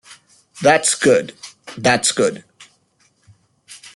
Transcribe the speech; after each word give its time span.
That's 0.63 0.95
good, 0.95 1.35
that's 1.77 2.11
good. 2.11 2.43